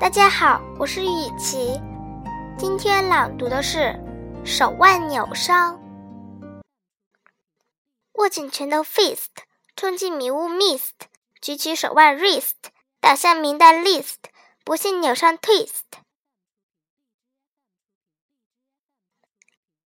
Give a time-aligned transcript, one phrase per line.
[0.00, 1.78] 大家好，我是雨琪，
[2.56, 3.94] 今天朗读的是
[4.46, 5.78] 手腕扭伤。
[8.14, 9.26] 握紧拳头 fist，
[9.76, 10.92] 冲进迷雾 mist，
[11.42, 12.54] 举起手腕 wrist，
[12.98, 14.16] 打向名单 list，
[14.64, 15.84] 不幸扭伤 twist。